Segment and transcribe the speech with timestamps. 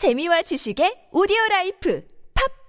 [0.00, 2.02] 재미와 지식의 오디오 라이프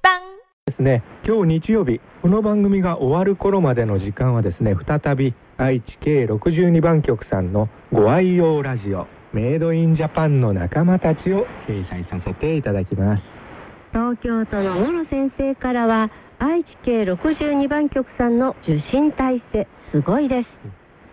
[0.03, 0.19] 팝빵
[0.65, 13.23] ですね、今日日曜日、この番組が終わる頃までの時間はですね、再び愛知系62番局さんのご愛用ラジオ、メイドインジャパンの仲間たちを掲載させていただきます。
[13.93, 20.47] 東京都の諸先生からは愛知系62番局さんの受信体制すごいです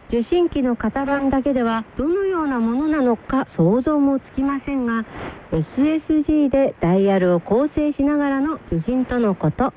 [0.09, 5.05] 受信機の型番だけではどのようなものなのか想像もつきませんが
[5.53, 9.73] SSG でダイヤルを構成しながらの受信とのこと。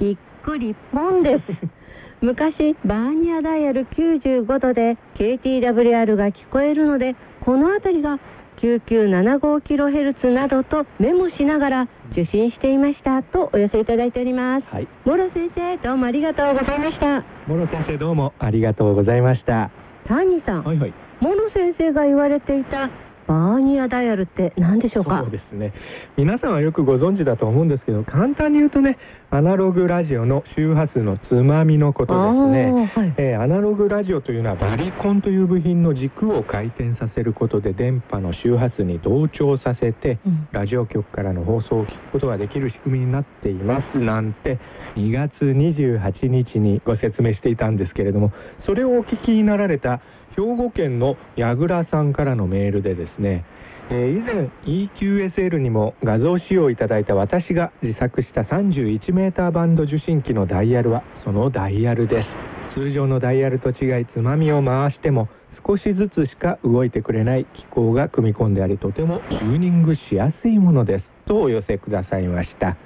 [0.00, 1.42] びっくりポンです。
[2.20, 7.14] 昔バーニアダイヤル95度で KTWR が聞こえるので
[7.44, 8.18] この辺りが
[8.60, 14.66] 9975kHz などとメモしながら受信していましたとお寄せいただいております。
[14.66, 14.88] はい。
[15.04, 17.24] 諸先生、どうもありがとうございました。
[17.46, 19.70] 諸先生どうもありがとうございました。
[20.06, 20.94] タニーさん、はいはい。
[21.20, 22.90] 諸先生が言われていた
[23.28, 25.20] バーニアダイヤルって何でしょうか？
[25.22, 25.72] そうですね。
[26.16, 28.98] 皆さんはよくご存知だと思うんですけど、簡単に言うとね、
[29.30, 32.92] アナログラジオの周波数のつまみのことですね。
[32.94, 44.58] はいえーアナログラジオというのはバリコンという部品の軸を回転させることで電波の周波数に同調させて、うんラジオ局からの放送を聞くことができる仕組みになっていますなんて
[44.96, 48.32] 2月28日にご説明していたんですけれども
[48.64, 50.00] それをお聞きになられた
[50.38, 53.44] 兵庫県の矢倉さんからのメールでですね
[53.90, 62.28] えー以前 EQSL にも画像使用いただいた私が自作した 31m バンド受信機のダイヤルはそのダイヤルです。
[62.74, 65.28] 通常のダイヤルと違いつまみを回しても
[65.66, 71.04] 少しずつしか動いてくれない機構が組み込んでありとてもチューニングしやすいものです。
[71.26, 72.76] とお寄せくださいました。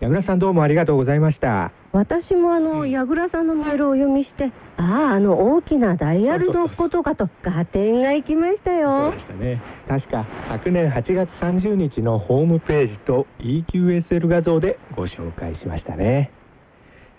[0.00, 1.72] 矢倉さんどうもありがとうございました。
[1.92, 9.18] 私もあの、矢倉さんのメールをお読みして、ああ、あの大きなダイヤルのことかと、合点がいきましたそうよで。
[9.18, 16.30] したね確か昨年8月30日のホームページと EQSL 画像でご紹介しましたね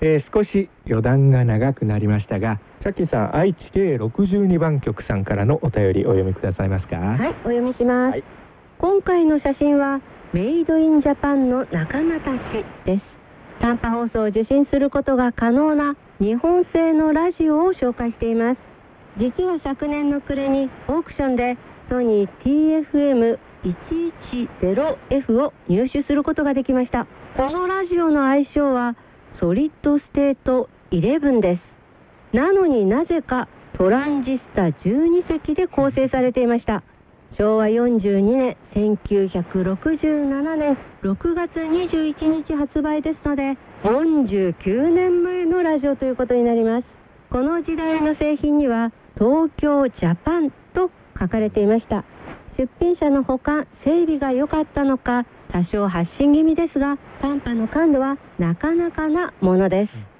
[0.02, 6.96] えー少し余談が長くなりましたがチャッキーさん愛知系62番局さんからのお便りお読みくださいますか？
[6.98, 8.12] はい、お読みします。
[8.14, 8.24] はい
[8.80, 10.02] 今回の写真は、
[10.34, 13.13] メイドインジャパンの仲間たちです。
[13.62, 18.58] 短波放送を受信することが可能な日本製のラジオを紹介しています。
[19.18, 21.58] 実は昨年の暮れにオークションで
[21.90, 27.06] ソニー TFM110F を入手することができました。
[27.38, 28.96] このラジオの愛称は
[29.40, 32.36] ソリッドステート11です。
[32.36, 33.48] なのになぜか
[33.78, 36.84] トランジスタ12石で構成されていました。
[37.38, 46.86] 昭和42年、1967年6月21日発売ですので、49年前のラジオということになります。
[47.32, 52.04] この時代の製品には、東京ジャパンと書かれていました。
[52.58, 60.14] 出品者の保管、整備が良かったのか、多少発信気味ですが、短波の感度はなかなかなものです。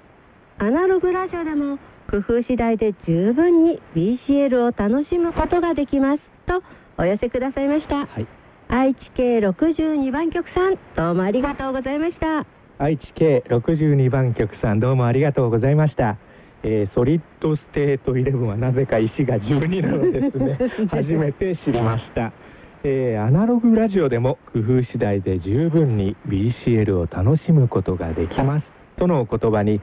[0.58, 1.78] アナログラジオでも
[2.10, 6.62] 工夫次第で十分に BCL を楽しむことができますと
[6.96, 8.26] お寄せくださいました、はい。
[8.68, 12.46] 愛知系62番局さんどうもありがとうございました。
[12.78, 16.16] 愛知系62番局さんどうもありがとうございました、
[16.62, 20.58] えーソリッドステート11はなぜか石が12なのですね。
[20.90, 22.32] 初めて知りました、
[22.84, 28.66] えーアナログラジオでも工夫次第で十分に BCL を楽しむことができます。
[28.96, 29.80] とのお言葉に、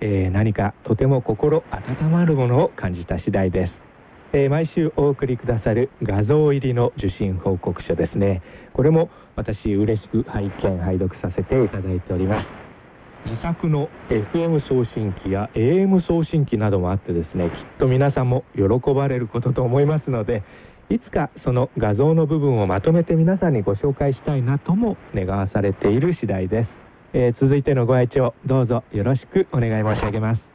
[0.00, 3.81] えー何かとても心温まるものを感じた次第です
[4.34, 8.42] えー毎週お送りくださる画像入りの受信報告書ですね。
[8.72, 12.62] これも私嬉しく拝見拝読させていただいております。
[13.24, 20.42] 自作の FM 送信機や AM 送信機などもあってですねきっと皆さんも喜ばれることと思いますので
[20.90, 26.68] いつかその画像の部分をまとめて皆さんにご紹介したいなとも願わされている次第です、
[27.14, 30.51] えー続いてのご愛聴どうぞよろしくお願い申し上げます、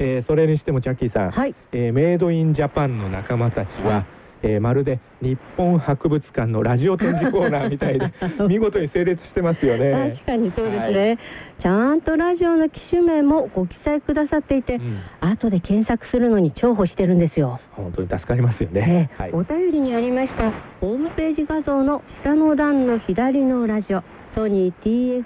[0.00, 1.54] えーそれにしてもチャッキーさん、はい。
[1.72, 4.06] えーメイドインジャパンの仲間たちは、
[4.42, 8.10] えーまるで日本博物館のラジオ展示コーナーみたいで
[8.48, 10.14] 見事に整列してますよね。
[10.16, 11.18] 確かにそうですね、
[11.60, 15.00] ちゃんとラジオの機種名もご記載くださっていて、うん。
[15.20, 17.60] 後で検索するのに重宝してるんですよ。
[17.72, 19.28] 本当に助かりますよね、はい。
[19.28, 20.50] ええお便りにありました。
[20.80, 24.02] ホームページ画像の下の段の左のラジオ。
[24.34, 25.22] ソニー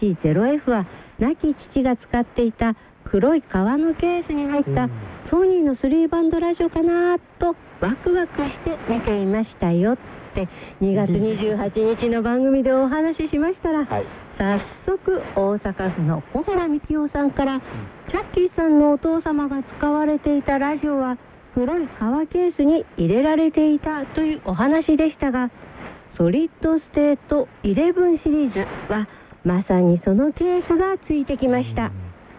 [0.00, 0.86] TFM110F は
[1.18, 2.74] 亡き父が使っていた
[3.10, 4.90] 黒い革のケースに入ったうん。
[5.30, 9.98] ソニーの3バンドラジオかなとワクワクして見ていましたよっ
[10.34, 10.48] て
[10.80, 14.06] 2月28日の番組でお話ししましたら、はい。
[14.38, 17.60] 早速大阪府の小原幹夫さんから、
[18.10, 21.18] チャッキーさんのお父様が使われていたラジオは
[21.54, 25.50] 黒い革ケースに入れられていたというお話でしたが
[26.16, 28.60] ソリッドステート11シリーズ
[28.92, 29.08] は
[29.44, 31.90] まさにそのケースがついてきました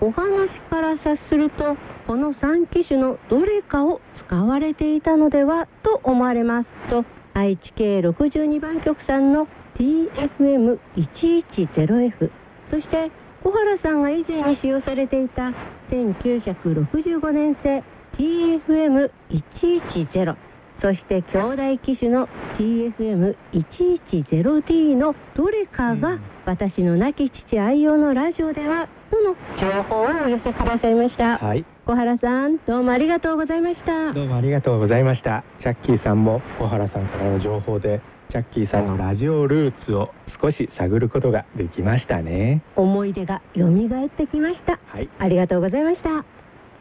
[0.03, 1.77] お話から察すると
[2.07, 6.67] この3機種のどれかを使われていたのではと思われます。
[6.89, 7.05] と
[7.35, 12.31] 愛知系62番局さんの TFM110F
[12.71, 13.11] そして
[13.43, 15.53] 小原さんが以前に使用されていた
[15.91, 17.83] 1965年製
[18.17, 20.35] TFM110
[20.81, 31.63] そして兄弟機種の TFM110D のどれかが私の亡き父愛用のラジオではとの情報をお寄せくださいました、はい。
[31.85, 34.11] 小原さんどうもありがとうございました。
[34.13, 35.43] どうもありがとうございました。
[35.61, 38.01] チャッキーさんも小原さんからの情報で
[38.31, 40.11] チャッキーさんのラジオルーツを
[40.41, 42.63] 少し探ることができましたね。
[42.75, 43.69] 思い出が蘇っ
[44.09, 44.79] てきました。
[44.87, 45.07] はい。
[45.19, 46.25] ありがとうございました。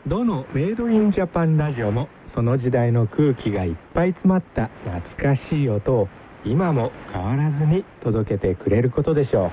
[0.06, 6.08] どのメイドインジャパンラジオもその時代の空気がいっぱい詰まった懐かしい音を
[6.44, 9.50] 今も変わらずに届けてくれることでしょう。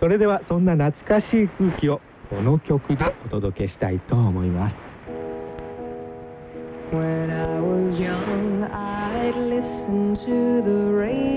[0.00, 4.74] それではそんな懐かしい空気をこの曲でお届けしたいと思います。
[6.92, 11.35] When I was young, I'd listen to the radio,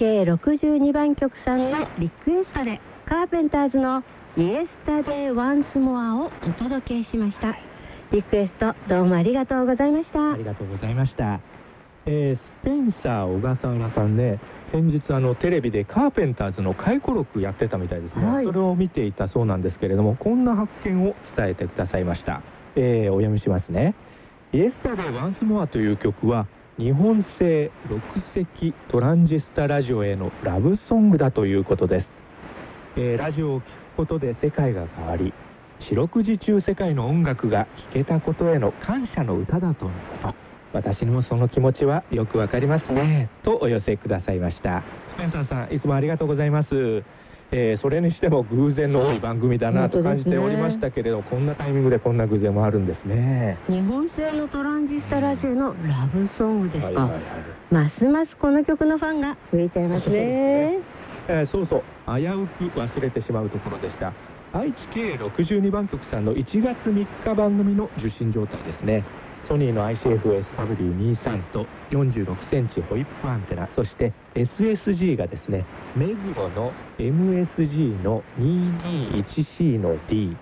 [0.00, 4.02] 愛知系62番局さんのリクエストでカーペンターズの
[4.36, 7.54] 「イエスタデイ・ワンスモア」をお届けしました
[8.10, 11.40] リクエストどうもありがとうございましたありがとうございました。
[12.06, 14.38] えースペンサー小笠原さんね、
[14.70, 22.42] 先日あのテレビでカーペンターズの回顧録やってたみたいですね、はいそれを見ていたそうなんですけれども、こんな発見を伝えてくださいました。
[22.76, 23.94] えーお読みしますね。
[24.52, 26.46] イエスタデイ・ワンスモアという曲は、
[26.80, 28.00] 日本製6
[28.32, 32.06] 席トランジスタラジオへのラブソングだということです。
[32.96, 35.34] えーラジオを聴くことで世界が変わり
[35.90, 40.34] 四六時中世界の音楽が聴けたことへの感謝の歌だとのこと。
[40.72, 43.28] 私にもその気持ちはよくわかりますね。
[43.44, 44.82] とお寄せくださいました。
[45.16, 46.68] スペンサーさんいつもありがとうございます。
[47.52, 53.58] えーそれにしても偶然の多い番組だなと感じておりましたけれど、こんなタイミングでこんな偶然もあるんですね。
[53.68, 57.22] 日本製のトランジスタラジオのラブソングですか、はいはいはい。
[57.70, 60.16] ますますこの曲のファンが増えちゃいますね。
[60.16, 61.82] えーそうそう。
[62.06, 64.12] 危うく忘れてしまうところでした。
[64.52, 69.04] 愛知系62番局さんの1月3日番組の受信状態ですね
[69.50, 75.66] ソニーの ICF-SW23 と46センチホイップアンテナそして SSG がですね
[75.96, 80.36] 目黒の MSG の 221C の D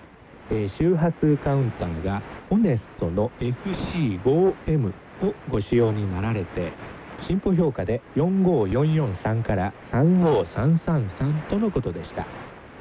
[0.79, 4.93] 周波数カウンターがホネストの FC5M を
[5.51, 6.75] ご使用になられて
[7.27, 12.27] 進歩評価で45443から35333とのことでした。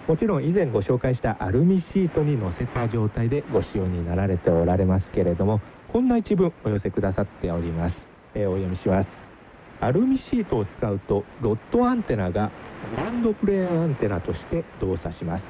[0.07, 5.59] もちろん以前ご紹介したアルミシートに乗せた状態でご使用になられておられますけれども
[5.91, 7.95] こんな一文お寄せくださっております、
[8.35, 9.07] えーお読みします。
[9.79, 12.51] アルミシートを使うとロッドアンテナが
[12.91, 15.43] グランドプレーアンテナとして動作します。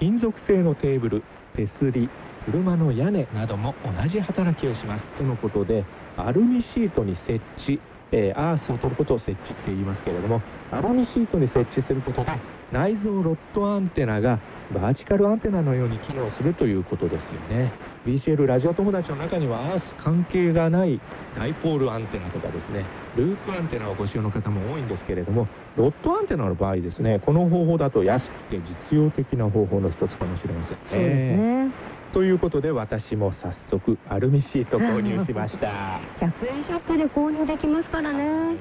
[0.00, 1.22] 金属製のテーブル
[1.54, 2.10] 手すり
[2.46, 5.04] 車の屋根なども同じ働きをします。
[5.16, 5.84] とのことで
[6.16, 7.80] アルミシートに設置、
[8.10, 10.42] えーアースを取ることを設置って言いますけれども
[10.72, 12.32] アルミシートに設置することで
[12.72, 14.40] 内蔵ロッドアンテナが
[14.74, 17.72] バーチカルアンテナのように機能するということですよね。
[18.06, 21.00] BCL ラジオ友達の中にはアース関係がない
[21.36, 22.84] ダイポールアンテナとかですね
[23.16, 25.46] ループアンテナをご使用の方も多いんですけれども
[25.76, 28.58] ロッドアンテナの場合ですねこの方法だと安くて
[28.92, 30.84] 実用的な方法の一つかもしれませんね。
[30.90, 31.98] そうですね。
[32.14, 36.00] ということで私も早速アルミシート購入しました。
[36.20, 38.56] 100円ショップで購入できますからね。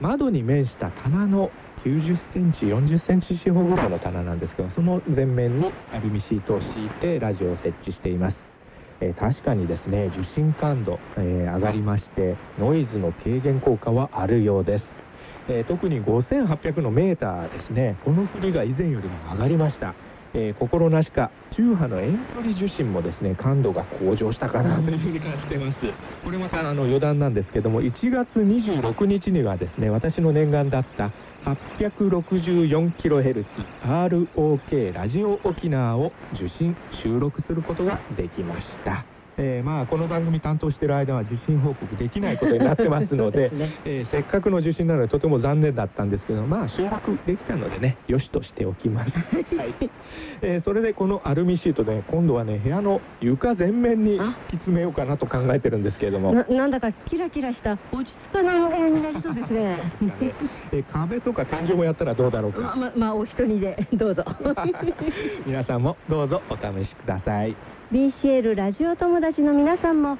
[0.00, 1.50] 窓に面した棚の
[1.84, 8.36] 90センチ40センチ四方ぐらいの棚なんですけどその前面にアルミシートを敷いてラジオを設置しています、
[9.00, 14.84] えー確かにですね受信感度、えー上がりましてノイズの軽減効果はあるようです、
[15.48, 19.94] えー特に5800のメーターですねこの振りが以前よりも上がりました。
[20.36, 25.78] えー心なしか中波の遠距離受信もですね感度が向上したかなというふうに感じてます。
[26.24, 31.12] これまたあの余談なんですけども1月26日にはですね私の念願だった
[31.44, 33.44] 864kHz
[33.82, 39.13] ROK ラジオ沖縄を受信収録することができました。
[39.36, 43.80] えーまあこの番組担当している間は受信報告できないことになってますので ね。
[43.84, 49.10] えーせっかくの受信なのでとても残念だったんですけどまあ収録できたのでねよしとしておきます、
[49.56, 49.74] はい。
[50.42, 56.32] えーそれでこのアルミシートで今度はね部屋の床全面に敷き詰めようかなと考えてるんですけれども。
[56.32, 59.78] ななんだかキラキラした落ち着かないお部屋になりそうですね。
[60.72, 64.24] えー壁とか天井もやったらどうだろうまかままあお一人でどうぞ。
[65.46, 67.54] 皆さんもどうぞお試しください、
[67.92, 70.18] BCL ラジオ友達の皆さんもアー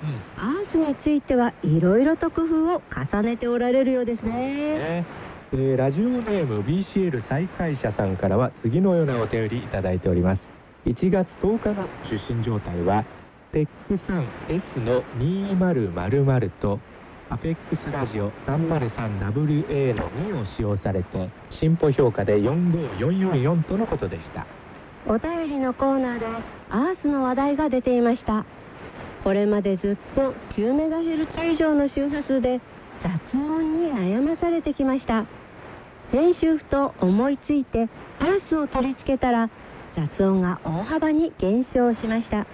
[0.72, 4.30] スについてはいろいろと工夫を重ねておられるようですね。
[4.30, 5.04] ね。
[5.52, 10.40] えーラジオネーム BCL 再開者さんからは次のようなお便りいただいております。
[10.86, 13.04] 1月10日の受信状態は
[13.52, 16.80] PEC3S の2000と
[17.30, 21.30] アペックスラジオ 303WA の2を使用されて
[21.60, 24.46] 進歩評価で45444とのことでした
[25.06, 26.26] お便りのコーナーで
[26.70, 28.46] アースの話題が出ていました。
[29.22, 32.60] これまでずっと 9MHz 以上の周波数で
[33.02, 35.26] 雑音に悩まされてきました。
[36.10, 39.50] 先週ふと思いついてアースを取り付けたら
[39.94, 42.46] 雑音が大幅に減少しました。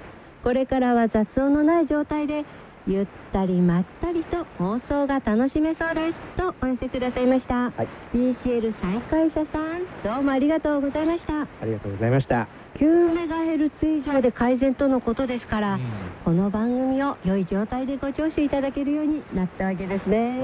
[0.43, 2.45] これからは雑音のない状態で
[2.91, 6.37] ゆったりまったりと放送が楽しめそうです。
[6.37, 7.89] とお寄せくださいました、はい。
[8.13, 11.43] BCL 再開者さんどうもありがとうございました。
[11.43, 12.49] ありがとうございました、
[12.81, 15.81] 9MHz 以上で改善とのことですから、うん。
[16.25, 20.41] この番組を良い状態でご聴取いただけるようになったわけですね。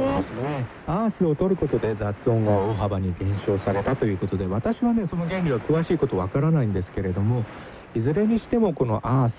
[0.87, 7.45] アースを取ることで雑音が大幅に減少されたということで私はねその原理は詳しいことわからないんですけれども
[7.97, 9.33] いずれにしてもこのアース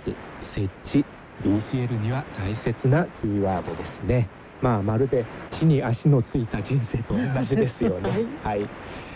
[0.56, 1.06] 設置
[1.44, 4.30] BCL には大切なキーワードですね。
[4.62, 5.26] まあまるで
[5.60, 8.26] 地に足のついた人生と同じですよね。
[8.44, 8.68] はい、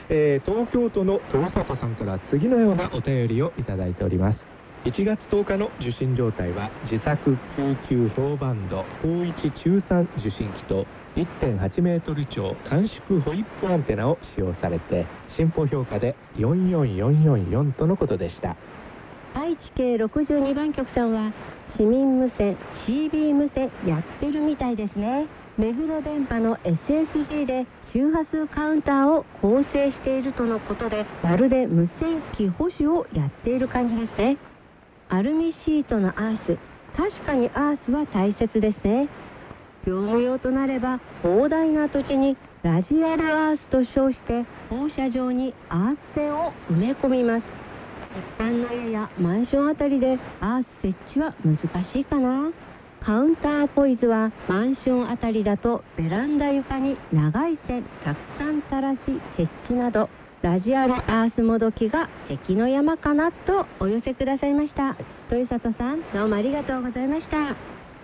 [0.10, 4.51] えー東京都の豊里さんから次のようなお便りをいただいております。
[4.86, 15.06] 1月10日の受信状態は自作救急評バンド高一中3受信機と1.8メートル超短縮ホイップアンテナを使用されて
[15.38, 18.56] 進歩評価で44444とのことでした。
[19.34, 21.32] 愛知系62番局さんは
[21.78, 25.28] 市民無線 CB 無線やってるみたいですね。
[25.58, 34.38] 目黒電波の SSG で周波数カウンターを構成しているとのことでまるで無線機保守をやっている感じですね。
[35.10, 36.58] アルミシートのアース
[36.96, 39.10] 確かにアースは大切ですね。
[39.86, 47.44] 業務用となれば広大な土地にラジアルアースと称して放射状にアース線を埋め込みます。
[48.13, 51.58] 一般の家やマンションあたりでアース設置は難
[51.94, 52.51] しいかな？
[53.03, 59.00] カウンターポイズはマンションあたりだとベランダ床に長い線たくさん垂らし
[59.38, 60.08] 設置など
[60.44, 64.96] ラジアルアースもどきが関の山かなとお寄せくださいました。
[65.32, 67.56] 豊里さんどうもありがとうございました。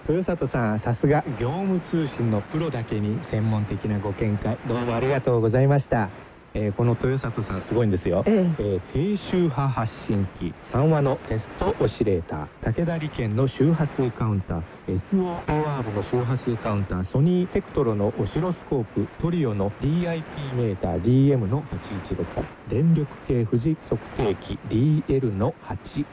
[0.09, 6.09] 豊里さんさすが業務通信のプロだけに専門的なご見解どうもありがとうございました、
[6.53, 8.61] えーこの豊里さんすごいんですよ、ええ。
[8.61, 10.53] ー低周波発信機。
[10.73, 12.73] 3話のテストオシレーター。
[12.73, 20.23] 武田利権の周波数カウンター SOR の周波数カウンターソニーテクトロのオシロスコープトリオの DIP
[20.55, 25.53] メーター DM の816電力計富士測定器 DL の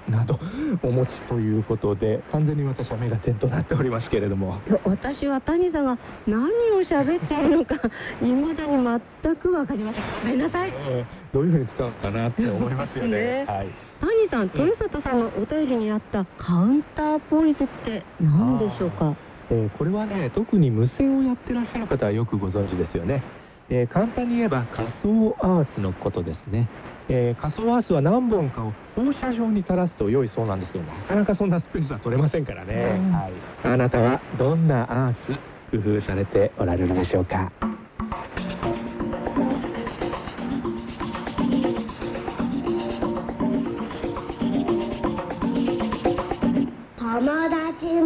[0.09, 0.41] 8など
[0.83, 4.61] お持ちということで完全に私は目が点となっておりますけれども。
[4.85, 7.77] 私は谷さんが何を喋っているのか
[8.21, 10.03] 未だに全く分かりません。
[10.23, 10.73] ごめんなさい。
[10.75, 13.11] えーどういうふうに使うのかなって思いますよね。
[13.11, 13.69] ねはい。
[14.01, 19.15] 谷さん豊里さんのお便りにあったカウンターポイズって何でしょうか？
[19.51, 23.23] えーこれはね、特に無線をやってらっしゃる方はよくご存知ですよね。
[23.69, 26.69] えー簡単に言えば仮想アースのことですね。
[27.09, 32.75] えー仮想アースは何本かを放射状に垂らすと良いそうなんですけど、なかなかそんなスペースは取れませんからね。
[32.75, 33.33] うんはい。
[33.65, 37.51] あなたはどんなアース工夫されておられるでしょうか？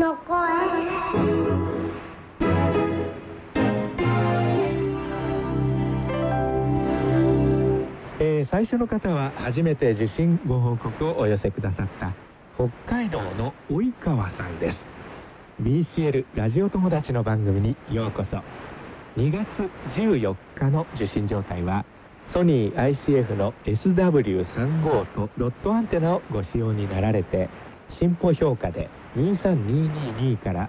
[0.08, 0.38] 達の声
[8.20, 12.14] えー最初の方は初めて受信ご報告をお寄せくださった
[12.54, 14.76] 北海道の及川さんです。
[15.62, 18.38] BCL ラジオ友達の番組にようこそ。
[19.20, 19.46] 2月
[19.96, 21.84] 14日の受信状態は
[22.32, 27.48] ソニー ICF の SW35 とロットアンテナをご使用になられて
[28.00, 30.68] 進歩評価で23222から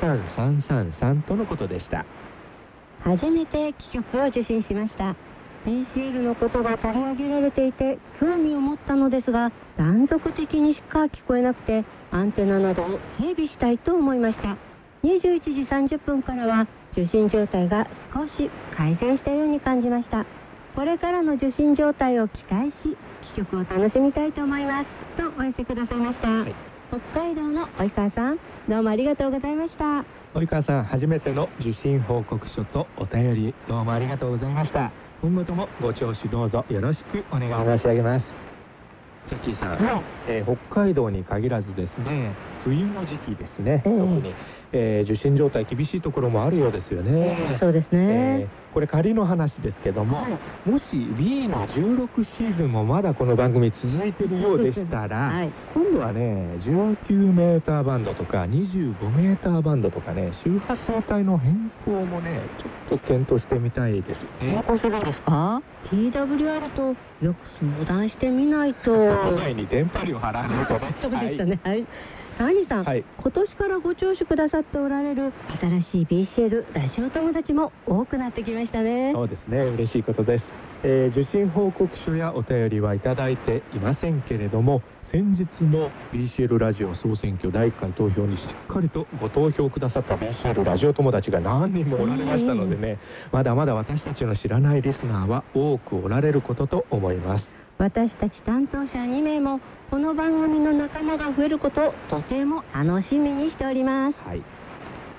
[0.00, 2.04] 33333とのことでした。
[3.00, 5.14] 初めて企曲を受信しました。
[5.64, 14.56] BCL のことが取り上げられていて興味を持ったのですが断続的にしか聞こえなくてアンテナなどを整備したいと思いました。
[15.02, 15.50] 21時
[15.96, 20.24] 30分からは受信状態が少し改善したように感じました。
[20.74, 22.96] これからの受信状態を期待し
[23.34, 24.86] 企曲を楽しみたいと思います。
[25.16, 30.04] とお寄せくださいました、い北海道の及川さんどうもありがとうございました。
[30.38, 34.92] 及川さん初めての受信報告書とお便りどうもありがとうございました。
[35.20, 38.24] 今後ともご聴取どうぞよろしくお願い申し上げます。
[39.28, 40.04] ジャッキーさん、はい。
[40.28, 44.34] えー北海道に限らずですね冬の時期ですね、ええ特に、
[44.76, 47.98] えー受信状態厳しいところもあるようですよね、そうですね、
[48.42, 50.68] えーこれ仮の話ですけども、はい。
[50.68, 50.84] もし
[51.16, 55.52] B の16シーズンもまだこの番組続いてるようでしたら、はい。
[55.72, 62.42] 今度はね19メーターバンドとか25メーターバンドとかね周波数帯の変更もね
[62.90, 64.62] ちょっと検討してみたいですね。
[64.66, 68.92] するんですか？TWR とよく相談してみないと。
[68.92, 68.92] そ
[69.32, 70.94] の前に電波料払わないとね。
[71.00, 71.58] そうでしたね。
[71.64, 71.86] はい
[72.38, 73.04] 谷さん、はい。
[73.22, 79.12] 今年からご聴取くださっておられる新しい BCL ラジオ友達も多くなってきましたね。
[79.14, 79.58] そうですね。
[79.58, 80.44] 嬉しいことです、
[80.84, 92.98] えー受信報告書やお便りはいただいていませんけれども先日の BCL ラジオ総選挙第1回投票にしっかりとご投票くださった BCL ラジオ友達が何人もおられましたのでね
[93.32, 99.60] まだまだ私たちの知らないリスナーは多くおられることと思います私たち担当者2名も
[99.90, 104.16] この番組の仲間が増えることをとても楽しみにしております。
[104.26, 104.42] はい。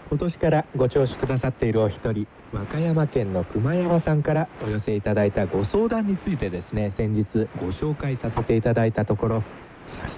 [0.10, 7.26] 今年からご聴取くださっているお一人和歌山県の熊山さんからお寄せいただいたご相談についてですね先日
[7.60, 9.44] ご紹介させていただいたところ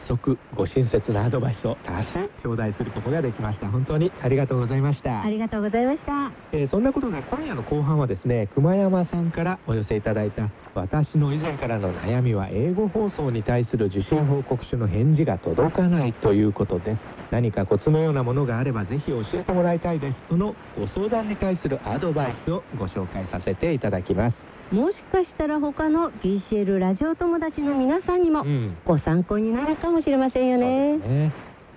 [0.08, 3.70] 早速ご親切なアドバイスを多数頂戴することができました。
[3.70, 5.22] 本当にありがとうございました。
[5.24, 6.32] ありがとうございました。
[6.52, 17.02] えーそんなことで今夜の後半はですね熊山さんからお寄せいただいた私の以前からの悩みは英語放送に対する受信報告書の返事が届かないということです。
[17.32, 20.16] 何かコツのようなものがあればぜひ教えてもらいたいです。
[20.30, 24.38] そのご相談に対するアドバイスをご紹介させていただきます。
[24.72, 28.78] もしかしたら他の BCL ラジオ友達の皆さんにもうん。
[28.86, 30.98] ご参考になるかもしれませんよね。
[30.98, 31.32] ね。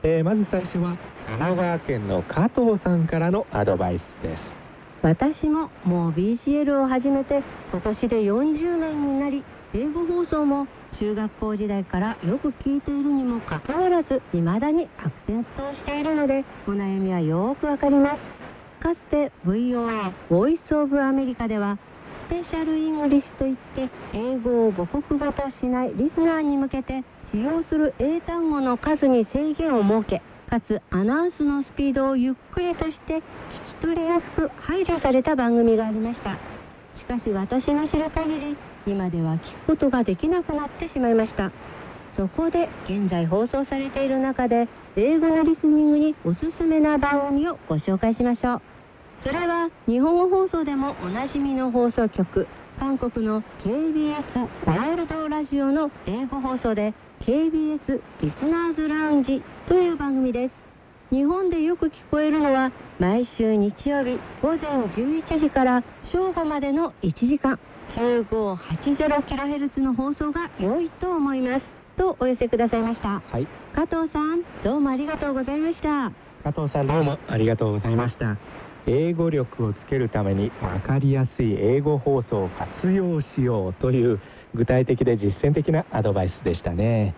[0.04, 4.40] えーまず最初は神奈川県の加藤さんからのアドバイスです。
[5.02, 7.42] 私ももう BCL を始めて
[7.72, 10.66] 今年で40年になり英語放送も
[10.98, 18.18] 中学校時代からよく聞いているにもかかわらず未だに悪戦苦闘しているのでお悩みはよくわかります。
[18.82, 21.78] かつて VOA Voice of America では
[22.26, 33.22] Special English といって英語を母国語としないリスナーに向けて使用する英単語の数に制限を設けかつアナウンスのスピードをゆっくりとして聞き
[33.80, 36.36] 取りやすく配慮された番組がありました。
[36.98, 41.50] しかし私の知る限り今では聞くことができなくなってしまいました。
[42.18, 48.62] そこで現在放送されている中で英語のリスニングにおすすめな番組をご紹介しましょう。
[49.24, 52.46] それは日本語放送でもおなじみの放送局
[52.78, 54.16] 韓国の KBS
[54.66, 56.92] ワールドラジオの英語放送で
[57.26, 60.52] KBS リスナーズラウンジという番組です。
[61.14, 64.58] 日本でよく聞こえるのは毎週日曜日午前
[64.96, 67.60] 11時から正午までの1時間
[67.94, 71.62] 9580kHz の放送が良いと思います。
[71.96, 73.22] とお寄せくださいました。
[73.30, 73.46] はい。
[73.72, 76.10] 加藤さんどうもありがとうございました。
[76.42, 78.36] 加藤さんどうもありがとうございました。
[78.86, 84.18] 英語力をつけるために分かりやすい英語放送を活用しようという
[84.54, 87.14] 具体的で実践的なアドバイスでしたね。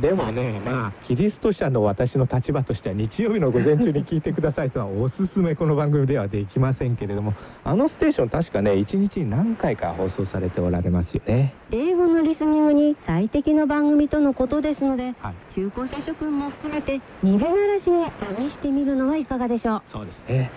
[0.00, 11.54] でもねまあキリスト者の私の立場としては日曜日の午前中に聞いてくださいとはおすすめこの番組ではできませんけれどもあのステーション確かね1日に何回か放送されておられますよね。
[11.70, 15.54] 英語のリスニングに最適な番組とのことですのではい。
[15.54, 19.82] 中高生諸君も含めて二度鳴らしに試してみるのはいかがでしょう。
[19.92, 20.50] そうですね、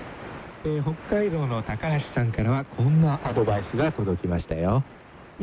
[0.65, 4.81] えー北海道の高橋さんからはこんなアドバイスが届きましたよ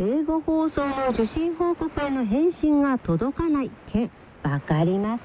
[0.03, 4.11] 英語放送の受信報告への返信が届かない件。
[4.43, 5.21] わかります。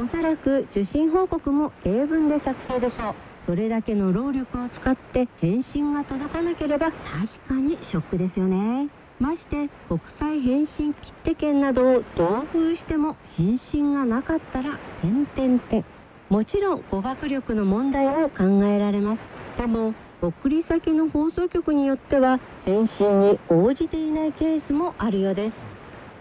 [0.00, 3.14] おそらく受信報告も英文で作成でしょう。
[3.44, 6.96] それだけの労力を使って返信が届かなければ確
[7.46, 8.88] かにショックですよね。
[9.20, 15.84] まして国際返信切手券などを同封しても返信がなかったら点々点
[16.30, 19.20] もちろん語学力の問題も考えられます。
[19.60, 25.54] でも送り先の放送局によっては返信に応じていないケースもあるようです。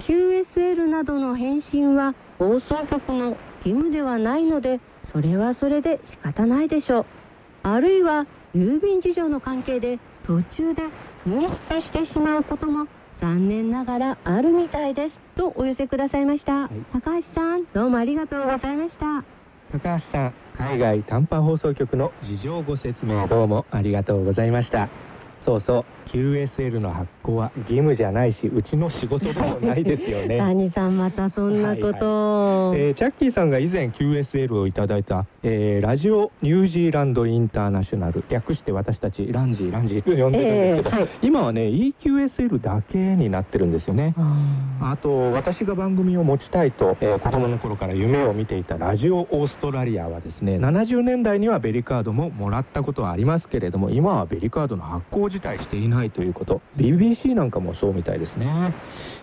[0.07, 4.79] QSL などの返信は放送局の義務ではないので
[5.11, 7.05] それはそれで仕方ないでしょう。
[7.63, 10.83] あるいは郵便事情の関係で途中で
[11.25, 12.87] 紛失してしまうことも
[13.21, 15.25] 残念ながらあるみたいです。
[15.35, 16.69] とお寄せくださいました、い。
[16.93, 19.34] 高橋さんどうもありがとうございました
[19.75, 24.87] 高橋さん海外短波放送局の事情ご説明どうもありがとうございました。
[25.45, 30.37] そうそう QSL の発行は義務じゃないしうちの仕事でもないですよね。
[30.39, 32.69] 谷さんまたそんなこと。
[32.69, 41.09] を、えーチャッキーさんが以前 QSL をいただいた、えーラジオニュージーランドインターナショナル略して私たちランジーランジーと呼んでるんですけど、えーはい。
[41.21, 44.13] 今はね EQSL だけになってるんですよね。
[44.17, 56.61] ああと私が番組を持ちたいと、えー子供の頃から夢を見ていたラジオオーストラリアはですね70年代にはベリカードももらったことはありますけれども今はベリカードの発行自体していないということ。
[56.77, 58.73] BBC なんかもそうみたいですね、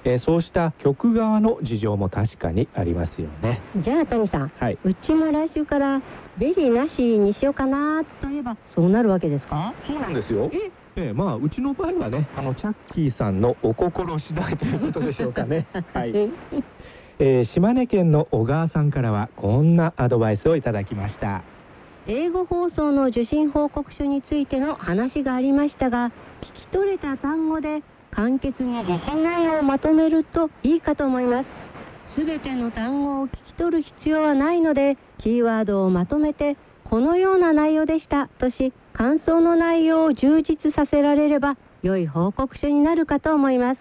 [0.05, 3.61] えーそうした局側の事情も確かにありますよね。
[3.77, 4.79] ーじゃあ谷さんはい。
[4.85, 6.01] うちも来週から
[6.39, 9.75] ベリーなしにしようかなといえばそうなるわけですか？
[9.87, 10.51] そうなんですよ。
[10.53, 10.71] え？
[10.97, 15.67] ええまあうちの場合はねあのチャッキーさんのお心次第ということでしょうかね。
[15.95, 16.13] はい、
[17.19, 21.43] えー島根県の小川さんからはこんなアドバイスをいただきました。
[22.09, 26.11] 英語放送の受信報告書についての話がありましたが
[26.73, 31.47] 取れた単語で簡潔に受信内容をまとめるといいかと思います。
[32.19, 43.81] すべての単語を聞き取る必要はないのでキーワードをまとめてこのような内容でしたとし感想の内容を充実させられれば良い報告書になるかと思います。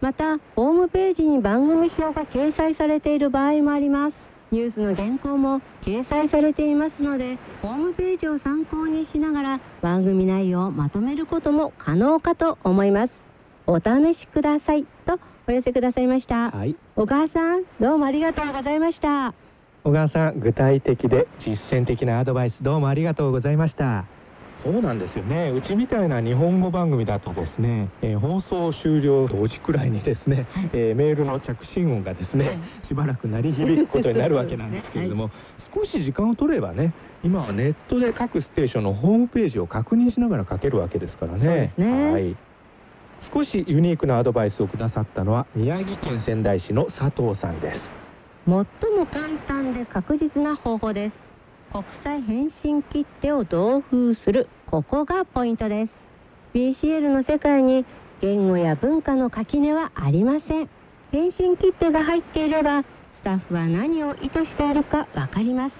[0.00, 4.31] またホームページに番組表が掲載されている場合もあります。
[4.52, 13.10] ニュースの原稿も掲載されていますのでホームページを参考にしながら番組内容をまとめることも可能かと思います
[13.66, 13.82] お試
[14.20, 16.50] しくださいとお寄せくださいました。
[16.50, 19.34] はい小川さん、どうもありがとうございました。
[19.84, 24.04] 小川さん具体的で実践的なアドバイスどうもありがとうございました
[24.62, 25.50] そうなんですよね。
[25.50, 35.30] うちみたいな日本語番組だとですね、えー放送終了同時くらいにですね、えーメールの着信音がですねしばらく鳴り響くことになるわけなんですけれども、
[35.74, 36.92] 少し時間を取ればね
[37.24, 41.72] 今はネットで各ステーションのホームページを確認しながら書けるわけですからね。
[41.76, 42.12] ね。
[42.12, 42.36] はい。
[43.32, 47.80] 少しユニークなアドバイスをくださったのは宮城県仙台市の佐藤さんです。
[48.44, 48.64] 最も
[49.06, 51.31] 簡単で確実な方法です。
[51.72, 54.46] 国際返信切手を同封する。
[54.70, 55.90] ここがポイントです。
[56.52, 57.86] BCL の世界に
[58.20, 60.68] 言語や文化の垣根はありません。
[61.12, 62.86] 返信切手が入っていれば、ス
[63.24, 65.72] タッフは何を意図しているかわかります。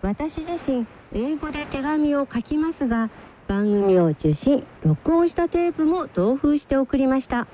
[0.00, 3.10] 私自身、英語で手紙を書きますが、
[3.48, 7.46] 番組を受信、録音したテープも同封して送りました。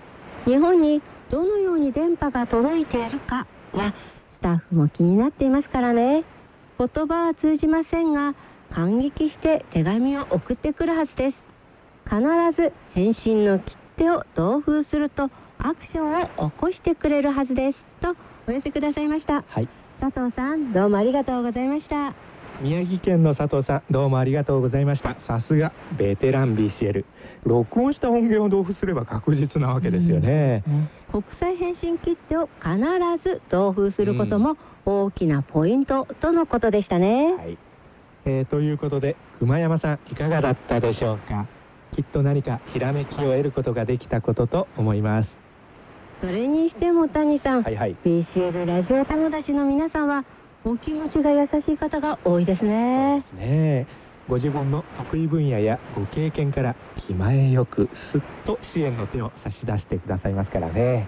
[0.44, 3.92] 日本にどのように電波が届いているかは、
[4.38, 6.24] スタッフも気になっていますからね。
[6.78, 8.34] 言葉は通じませんが、
[8.74, 11.37] 感激して手紙を送ってくるはずです。
[12.04, 12.20] 必
[12.60, 17.78] ず返信の切手を同封するとアクションを起こしてくれるはずです。
[18.00, 18.16] と
[18.48, 19.44] お寄せくださいました。
[19.46, 19.68] はい
[20.00, 22.14] 佐藤さん、どうもありがとうございました。
[22.60, 27.04] 宮城県の佐藤さんどうもありがとうございましたさすがベテラン BCL
[27.44, 30.64] 録音した音源を同封すれば確実なわけですよね、
[31.11, 32.78] 国際返信切手を必
[33.22, 37.35] ず同封することも大きなポイントとのことでしたね。
[37.35, 37.59] はい、
[38.24, 41.46] えーということで熊山さんいかがだったでしょうか？
[41.94, 45.28] きっと何かひらめきを得ることができたことと思います。
[46.20, 47.96] それにしても谷さん、はいはい。
[48.04, 50.24] BCL ラジオ友達の皆さんは
[50.64, 53.18] お気持ちが優しい方が多いですね。
[53.18, 53.24] ね。
[53.38, 53.87] え
[54.28, 56.74] ご自分の得意分野やご経験から
[57.06, 61.06] 気前よくすっと支援の手を差し出してくださいますからね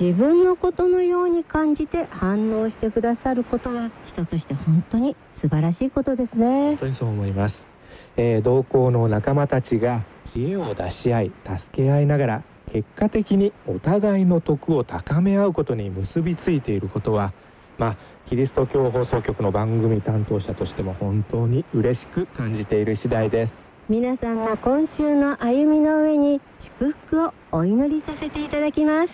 [0.00, 6.78] 自分のことのように感じて反応してくださることは人として本当に素晴らしいことですね本。
[6.78, 7.54] 当にそう思います、
[8.16, 17.32] えー同行の仲間たちが知恵を出し合い助け合いながら結果的にお互いの徳を高め合うことに結びついていることは
[17.78, 17.96] まあ
[18.30, 23.52] キリスト教放送局の番組担当者としても本当に嬉しく感じている次第です。
[23.88, 26.40] 皆さんの今週の歩みの上に
[26.78, 29.10] 祝福をお祈りさせていただきます。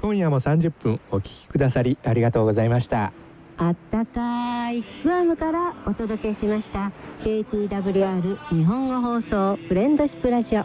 [0.00, 3.12] 今夜も30分お聞きくださりありがとうございました。
[3.58, 6.90] あったかいグアムからお届けしました。
[7.22, 10.64] KTWR 日本語放送フレンドシップラジオ。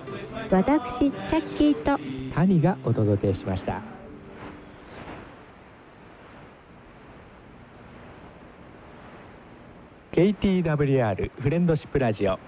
[0.50, 2.00] 私チャッキーと。
[2.34, 3.82] 谷がお届けしました
[10.18, 12.40] 「KTWR フレンドシップラジオ」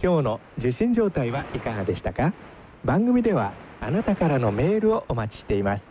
[0.00, 2.32] 今日の受信状態はいかがでしたか？
[2.84, 5.82] 番組ではあなたからのメールをお待ちしています。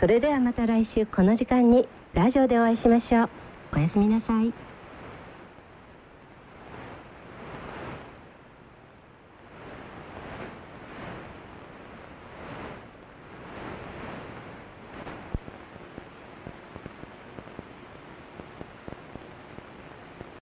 [0.00, 3.28] それではまた来週この時間にラジオでお会いしましょう。
[3.76, 4.52] おやすみなさい。